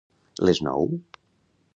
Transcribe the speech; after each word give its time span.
Les 0.49 0.61
nou? 0.67 0.97